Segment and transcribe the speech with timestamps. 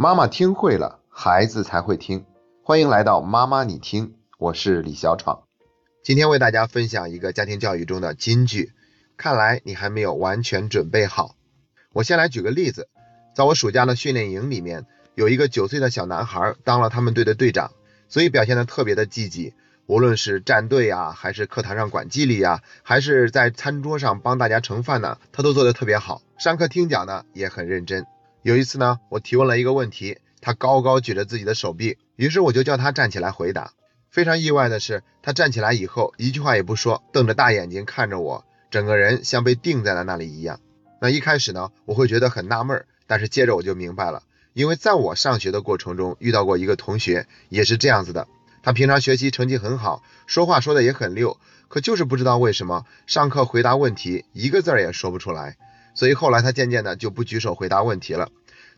[0.00, 2.24] 妈妈听会了，孩子才会听。
[2.62, 5.42] 欢迎来到妈妈你听，我是李小闯。
[6.04, 8.70] 今天为大家分享一个家庭教育中的金句。
[9.16, 11.34] 看来你还没有完全准备好。
[11.92, 12.88] 我先来举个例子，
[13.34, 17.72] 在我暑假的训练营里面，有一个九岁的小男孩当了他们队的队长，
[18.08, 19.52] 所以表现的特别的积极。
[19.86, 26.22] 无论是站队啊，还是课堂上管纪律啊，还是在餐桌上帮大家盛饭呢，他都做得特别好。
[26.38, 28.06] 上课听讲呢也很认真。
[28.42, 33.72] 有一次呢，我提问了一个问题，他高高举着自己的手臂，于是我就叫他站起来回答。
[34.10, 40.60] 非常意外的是，他站起来以后一句话也不说，瞪着大眼睛看着我，整个人像被定在了那里一样。
[41.00, 44.22] 那一开始呢，我会觉得很纳闷，但是接着我就明白了，
[44.54, 48.28] 因为在我上学的过程中遇到过一个同学，也是这样子的。
[48.62, 55.56] 他平常学习成绩很好，说话说的也很溜，可就是不知道为什么上课回答问题一个字儿也说不出来。
[55.98, 58.28] 所以后来他渐渐的就不举手回答问题了，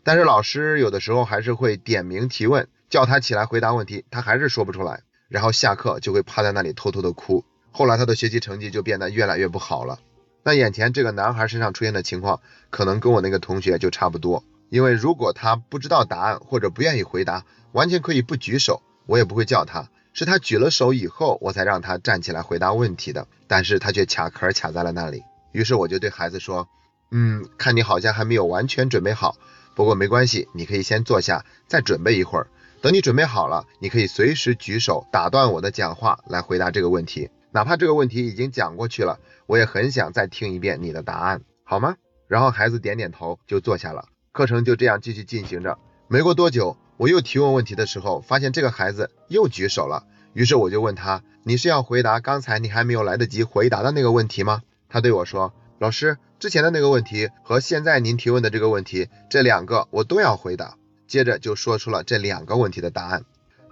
[0.03, 7.45] 但是老师有的时候还是会点名提问，叫他起来回答问题，他还是说不出来，然后下课就会趴在那里偷偷的哭。
[7.69, 9.99] 后来他的学习成绩就变得越来越不好了。
[10.41, 12.41] 那眼前这个男孩身上出现的情况，
[12.71, 26.67] 可能跟我那个同学就差不多，因为如果他不知道答案或者不愿意回答，完全可以不举手，我也不会叫他，是他举了手以后，我才让他站起来回答问题的，但是他却卡壳卡在了那里，于是我就对孩子说。
[27.11, 29.35] 嗯，看你好像还没有完全准备好，
[29.75, 32.47] 不过没关系，你可以先坐下，再准备一会儿。
[32.81, 41.95] 等你准备好了，你可以随时举手打断我的讲话来回答这个问题，哪怕这个问题已经讲过去了，我也很想再听一遍你的答案，好吗？
[42.27, 45.77] 然后孩子点点头就坐下了，课程就这样继续进行着。
[46.07, 54.61] 没过多久，我又提问问题的时候，发现这个孩子又举手了，于是我就问他，你是要回答刚才你还没有来得及回答的那个问题吗？
[54.87, 55.53] 他对我说。
[55.77, 60.75] 老师，之前的那个问题和现在您提问的这个问题，这两个我都要回答。
[61.07, 63.25] 接着就说出了这两个问题的答案。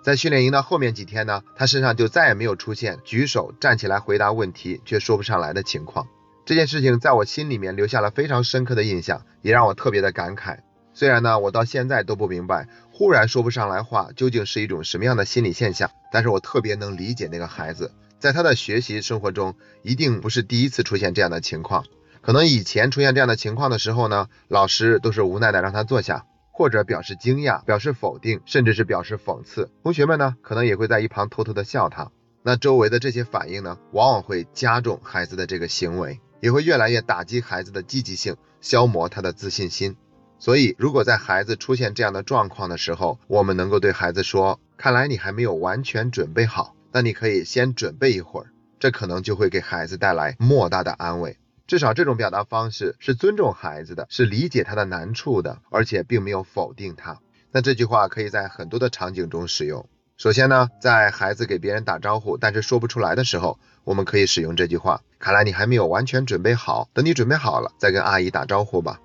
[0.04, 6.06] 在训练营的后面几天呢，他身上就再也没有出现举手站起来回答问题却说不上来的情况。
[6.46, 10.60] 这件事情在我心里面留下了非常深刻的印象，也让我特别的感慨。
[10.94, 21.84] 虽然呢，我到现在都不明白忽然说不上来话究竟是一种什么样的心理现象，但是我特别能理解那个孩子，在他的学习生活中一定不是第一次出现这样的情况。
[22.22, 29.70] 可能以前出现这样的情况的时候呢，老师都是无奈的让他坐下，或者表示惊讶、表示否定，甚至是表示讽刺。
[29.84, 32.12] 同学们呢，可能也会在一旁偷偷的笑他。
[32.44, 39.96] 那周围的这些反应呢，往往会加重孩子的这个行为，也会越来越打击孩子的积极性，消磨他的自信心。
[40.40, 51.38] 所以，如果在孩子出现这样的状况的时候，我们能够对孩子说：“看来你还没有完全准备好，那你可以先准备一会儿。”这可能就会给孩子带来莫大的安慰。
[51.70, 57.20] 至少这种表达方式是尊重孩子的，是理解他的难处的，而且并没有否定他。
[57.52, 59.88] 那这句话可以在很多的场景中使用。
[60.18, 65.02] 首先呢，在孩子给别人打招呼，但是说不出来的时候，我们可以使用这句话。
[65.20, 69.00] 看来你还没有完全准备好，等你准备好了，再跟阿姨打招呼吧。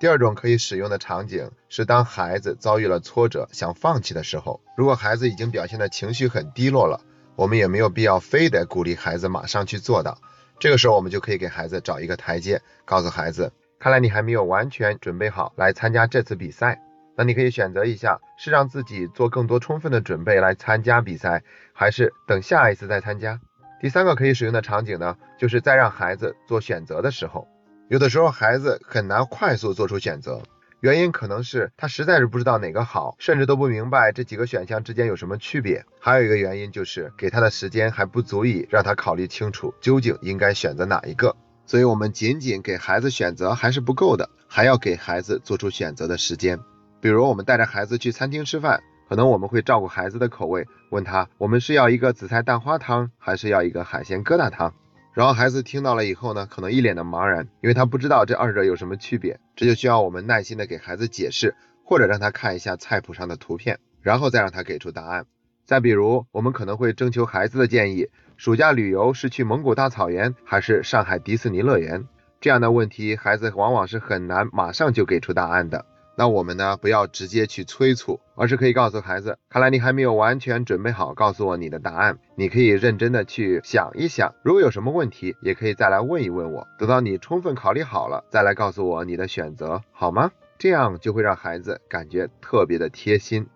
[0.00, 4.62] 第二种可以使用的场景是当孩子遭遇了挫折，想放弃的时候。
[4.74, 7.02] 如果孩子已经表现的情绪很低落了，
[7.34, 10.18] 我们也没有必要非得鼓励孩子马上去做到。
[10.58, 16.80] 这个时候，我们就可以给孩子找一个台阶，告诉孩子，看来你还没有完全准备好来参加这次比赛。
[17.14, 23.40] 那你可以选择一下，是让自己做更多充分的准备来参加比赛，还是等下一次再参加？
[23.80, 27.46] 第三个可以使用的场景呢，就是在让孩子做选择的时候，
[27.88, 30.42] 有的时候孩子很难快速做出选择。
[30.80, 35.84] 原因可能是他实在是不知道哪个好，甚至都不明白这几个选项之间有什么区别。
[35.98, 41.34] 还有一个原因就是给他的时间还不足以让他考虑清楚究竟应该选择哪一个。
[41.68, 46.60] 所以，我们仅仅给孩子选择还是不够的，还要给孩子做出选择的时间。
[47.00, 54.72] 比如，我们带着孩子去餐厅吃饭，可能我们会照顾孩子的口味，问他我们是要一个紫菜蛋花汤，还是要一个海鲜疙瘩汤。
[55.16, 59.40] 然后孩子听到了以后呢，可能一脸的茫然，因为他不知道这二者有什么区别。
[59.54, 61.54] 这就需要我们耐心的给孩子解释，
[61.84, 65.24] 或者让他看一下菜谱上的图片，然后再让他给出答案。
[65.64, 72.06] 再比如，我们可能会征求孩子的建议：暑假旅游是去蒙古大草原，还是上海迪士尼乐园？
[72.38, 75.86] 这样的问题，孩子往往是很难马上就给出答案的。
[76.18, 82.18] 那我们呢，不要直接去催促，而是可以告诉孩子，看来你还没有完全准备好，告诉我你的答案。
[82.36, 86.66] 你可以认真的去想一想，如果有什么问题，也可以再来问一问我。
[86.78, 90.30] 等到你充分考虑好了，再来告诉我你的选择，好吗？
[90.58, 93.46] 这样就会让孩子感觉特别的贴心。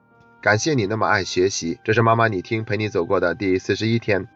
[0.43, 4.29] 感谢你那么爱学习，这是妈妈你听陪你走过的第四十一天。